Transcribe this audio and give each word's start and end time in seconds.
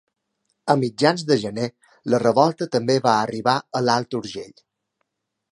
A 0.73 0.75
mitjans 0.83 1.23
de 1.31 1.37
gener 1.43 1.67
la 2.15 2.21
revolta 2.25 2.69
també 2.77 2.97
va 3.09 3.15
arribar 3.29 3.57
a 3.81 3.87
l'Alt 3.89 4.21
Urgell. 4.23 4.61